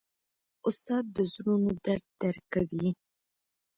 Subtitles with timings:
[0.67, 2.89] استاد د زړونو درد درک کوي.